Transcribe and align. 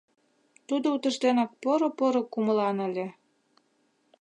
Тудо 0.67 0.87
утыжденак 0.95 1.51
поро-поро 1.61 2.21
кумылан 2.33 2.77
ыле. 2.87 3.07